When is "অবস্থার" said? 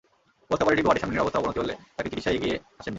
1.23-1.41